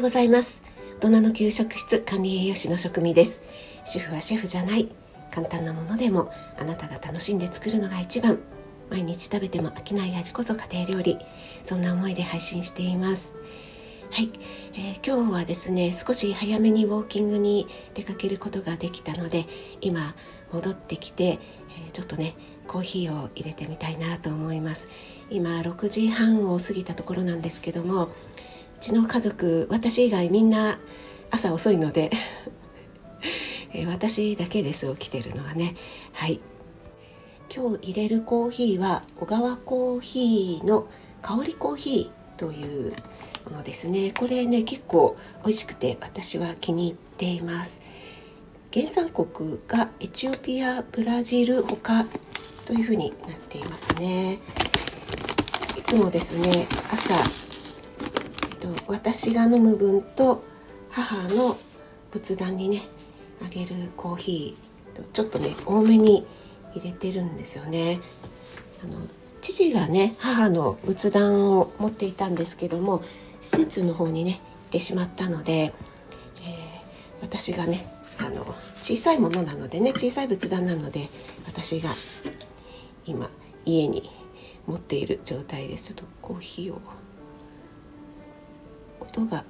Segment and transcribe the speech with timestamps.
[0.00, 0.62] ようございます。
[1.02, 3.42] 大人の給食室管理栄養士の職味です。
[3.84, 4.88] 主婦はシェフじゃない。
[5.30, 8.38] 簡単なものでもあなたが楽しんで作るのが一番。
[8.88, 11.18] 毎日食べても飽きない味こそ家庭料理。
[11.66, 13.34] そんな思いで配信しています。
[14.10, 14.30] はい、
[14.72, 19.44] えー、今日はですね少し早めにウォーキングに出かけることができたので
[19.82, 20.14] 今
[20.50, 22.36] 戻ってきて、えー、ちょっとね
[22.66, 24.88] コーヒーを入れてみたいなと思います。
[25.28, 28.08] 今6時半を過ぎたところなんですけども
[28.80, 30.78] ちの家族私以外みんな
[31.30, 32.10] 朝遅いので
[33.86, 35.76] 私だけです起きてるのはね
[36.12, 36.40] はい。
[37.52, 40.86] 今日入れるコーヒーは小川コーヒーの
[41.20, 42.94] 香りコーヒーという
[43.50, 44.12] ものですね。
[44.16, 47.82] これね結構美味しくて私は気に入っています。
[48.72, 52.06] 原産国がエチオピアブラジルほか
[52.66, 54.38] というふうになっていますね。
[55.76, 57.14] いつもですね朝、
[58.60, 60.44] と、私が飲む分と
[60.90, 61.56] 母の
[62.10, 62.82] 仏壇にね
[63.44, 66.26] あげるコーヒーとちょっとね多めに
[66.74, 68.00] 入れてるんですよね。
[68.82, 68.98] あの
[69.40, 73.02] 父がね母の仏壇を持っていたんですけども
[73.40, 74.40] 施設の方にね行っ
[74.72, 75.72] てしまったので、えー、
[77.22, 81.08] 私がねあの小さいものなのでね小さい仏壇なので
[81.46, 81.90] 私が
[83.06, 83.30] 今
[83.64, 84.10] 家に
[84.66, 85.88] 持っている状態です。
[85.88, 86.80] ちょっとコーヒーを
[89.10, 89.44] 音が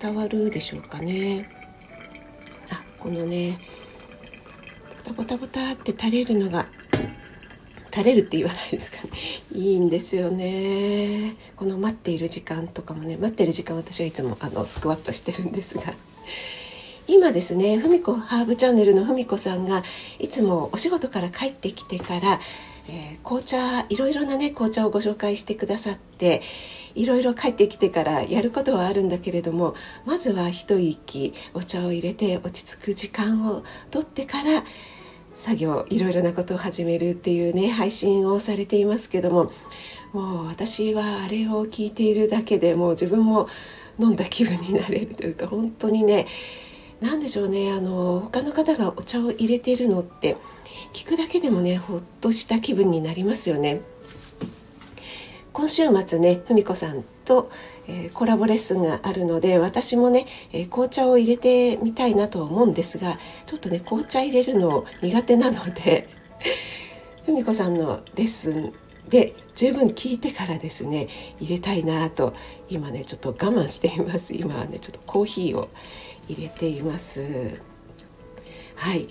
[0.00, 1.48] 伝わるでしょうかね。
[2.70, 3.58] あこのね
[5.04, 6.66] ボタボタボタって垂れるのが
[7.90, 9.10] 垂れるって言わないですかね。
[9.52, 11.34] いいんですよね。
[11.56, 15.94] この待っている時間とかもね待ってる時間私はいつもあのスクワットしてるんですが。
[17.08, 19.82] 今ですねふみこハーブチャンネルのふみこさんが
[20.20, 22.40] いつもお仕事から帰ってきてから、
[22.88, 26.42] えー、紅茶いろいろなね紅茶をご紹介してくださって
[26.94, 34.64] いろいろ帰ってきてからやることはあるんだけれどもまずは一息お茶を入れて落ち着く時間をとってから
[35.34, 39.52] 作業いろいろなことを始めるっていうね配信をされていますけども
[40.12, 43.48] もう私はあれを聞いているだけでもう自分も
[43.98, 46.26] 飲んだ気分になれるというか本当にね
[47.00, 50.36] 何でしょうねあの他の方がお茶を入れているのって
[50.92, 53.80] 聞くだけでもねほっとした気分になりますよね。
[55.52, 57.50] 今週末ねふこさんと、
[57.86, 66.08] えー、コラボレッスンがあるので私もね、えー、紅茶を入れてみたいなと思うんですがちょっとね紅茶入れるの苦手なので
[67.26, 68.72] ふみこさんのレッスン
[69.08, 71.08] で十分聞いてからですね
[71.38, 72.32] 入れたいなと
[72.68, 74.34] 今ねちょっと我慢しています。
[74.34, 75.68] 今はねちょっとコーヒーを
[76.28, 77.60] 入れています。
[78.76, 79.08] はい。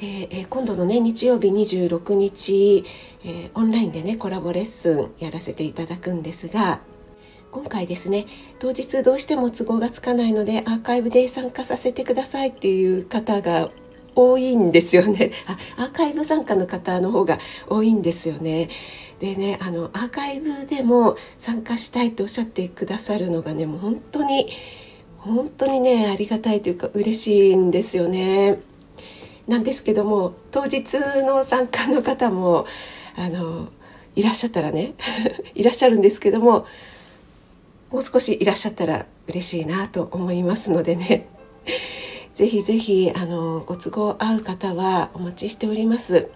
[0.00, 2.84] で、えー、今度のね日曜日26日、
[3.22, 6.80] えー、オンラインでねコラボレッスンやらせていただくんですが
[7.52, 8.26] 今回ですね
[8.58, 13.70] 当日どうしても都合がつかないのでアーカイブで参加させてくださいっていう方が
[14.14, 15.32] 多いんですよね。
[15.76, 17.38] あアーカイブ参加の方の方が
[17.68, 18.70] 多いんですよね。
[19.20, 24.46] でねあのアーカイブでも参加したいとおっしゃってくださるのがねもう本当に
[25.18, 28.60] 本当にねありがたいというか嬉しいんですよね。
[29.50, 32.66] なんですけども当日の参加の方も
[33.16, 33.68] あの
[34.14, 34.94] いらっしゃったらね
[35.54, 36.66] いらっしゃるんですけども
[37.90, 41.26] もう少しいらっしゃったら嬉しいなと思いますのでね。
[42.34, 46.30] ぜひぜひあのご都合合う方はお待ちしております。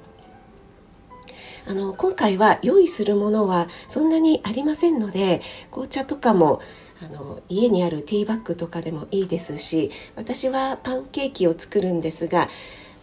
[1.67, 6.61] あの今回は用意するものはそんなにありませんので紅茶とかも
[7.01, 12.51] あの家にあるティーバッグとかでもいいですし私はパンケーキを作るんですが、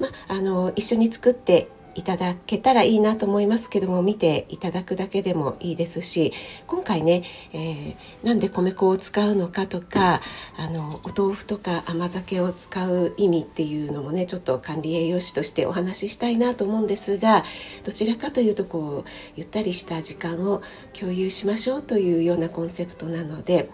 [0.02, 6.34] ま、あの一緒に作っていただけたらいいなと思いますけども見ていただくだけでもいいですし
[6.68, 7.24] 今回ね、
[7.54, 10.22] えー、なんで米粉を使うのかとか
[10.58, 17.44] あのお豆腐とか甘酒を使う意味っていうのもねちょっと管理栄養士としてお話ししたいなと思うんですが
[17.84, 20.62] どちらかというとこうゆったりした時間を
[20.98, 23.70] 共有しましょうというようなコンセプトなので。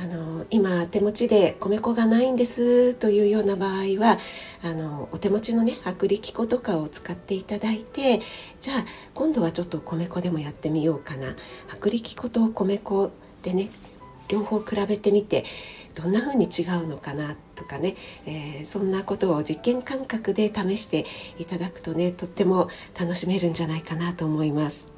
[0.00, 4.18] あの今手持ちで米粉がないんですというような場合は
[4.62, 8.20] あのお手持ちのね薄力粉とかを使っていただいて
[8.60, 8.84] じゃあ
[9.14, 11.34] 今度はちょっと米粉でもやってみようかな
[11.80, 13.10] 薄力粉と米粉
[13.42, 13.70] でね
[14.28, 15.44] 両方比べてみて
[15.96, 21.06] どんな風に違うのかなとかね、えー、そんなことを実験感覚で試して
[21.40, 22.68] いただくとねとっても
[22.98, 24.88] 楽しめるんじゃないかなと思います。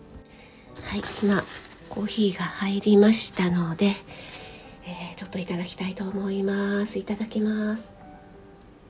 [0.83, 1.43] はい今
[1.89, 3.95] コーヒーが入りましたので
[4.91, 6.99] えー、ちょっといただきたいと思います。
[6.99, 7.93] いただきます。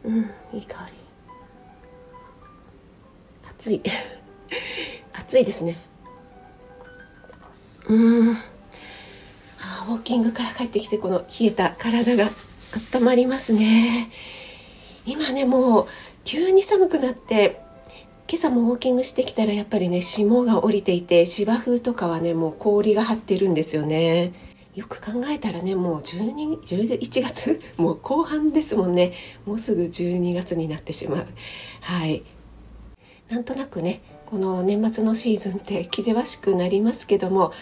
[0.02, 0.92] うんいい香り。
[3.50, 3.82] 熱い。
[5.12, 5.76] 熱いですね。
[7.86, 8.30] うん。
[9.60, 12.30] あウォーキングから帰ってきてこの冷えた体が
[12.94, 14.08] 温まりますね。
[15.04, 15.86] 今ねもう
[16.24, 17.60] 急に寒くなって
[18.26, 24.49] 今朝もウォーキングしてきたらやっぱりね霜が降りていて芝生とかはねもう氷が張ってるんですよね。
[24.80, 29.12] よく考えたらねもう12 11月 もう後半ですもんね。
[29.44, 31.26] もうすぐ12月になってしまう。
[31.82, 32.22] はい。
[33.28, 37.52] なんとなくねこの年末のシーズンって気ぜわしくなりますけども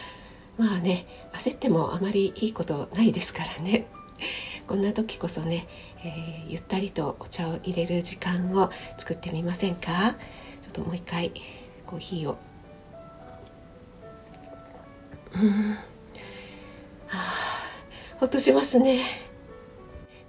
[0.59, 3.87] まあね焦ってもあまりいいことないですからね。
[4.69, 5.67] こんな時こそね、
[6.05, 10.14] えー、ゆったりとお茶を入れる時間を作ってみませんか？
[10.62, 11.32] ちょっともう一回
[11.85, 12.37] コーヒーを。
[15.35, 15.98] うん。
[17.08, 17.19] は
[18.14, 19.28] あほっとしますね。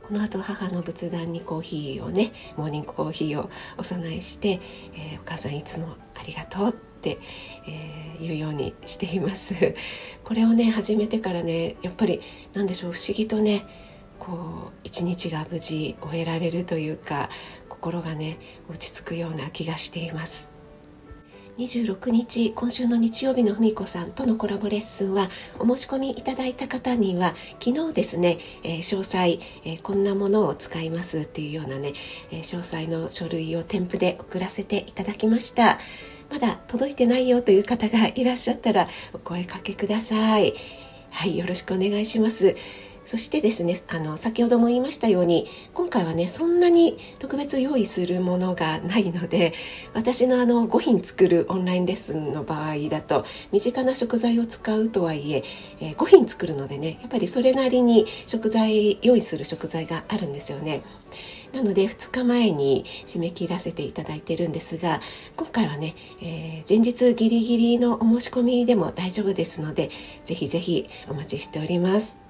[0.08, 4.60] この後母の仏壇にコーヒーをねモーニングコーヒーをお供えして、
[4.96, 7.20] えー、お母さんいつもありがとうって、
[7.68, 9.54] えー、言うようにしています。
[10.26, 12.22] これをね始めてからねやっぱり
[12.54, 13.66] 何でしょう不思議とね
[14.18, 17.30] こう一日が無事終えられるというか
[17.68, 20.49] 心がね落ち着くような気がしています。
[21.60, 25.30] 26日今週の日曜日のふみこさんとのコラボレッスンは
[25.60, 31.96] お申し込みいただいた方には昨日ですね、えー、詳細、えー、こんなものを使いますっていうようなね、
[32.32, 35.80] えー、詳細の書類を添付で送らせていただきました。
[36.32, 40.54] まだ届いてないよという方がいらっしゃったらお声かけください。
[41.12, 42.56] はいよろしくお願いします。
[43.10, 49.56] そしてですねあの先ほども言いましたように今回はねそんなに特別用意するものがないので
[49.96, 55.44] 私のあの5品作るオンラインレッスンの場合だと身近な食材を使うとはいえ
[55.80, 60.84] えー、5品作るのでねやっぱりそれなりに食材用意する食材があるんですよね。
[61.52, 65.02] なので2日前に締め切らせていただいてるんですが
[65.36, 69.90] 今回はね、えー、前日ギリギリのお申し込みでも大丈夫ですので
[70.26, 72.29] ぜひぜひお待ちしております。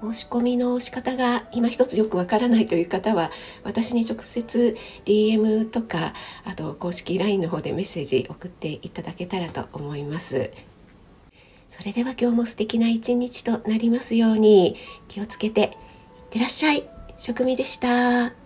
[0.00, 3.30] 申し込みの仕方が今一つよくわからないという方は
[3.64, 6.14] 私に直接 DM とか
[6.44, 10.50] あと公式 LINE の方でメッセージ送っていただけたらと思います
[11.70, 14.76] それでは今日も素敵な一日となりますように
[15.08, 15.68] 気をつけていっ
[16.30, 16.88] てらっしゃい
[17.18, 18.45] 職味でした。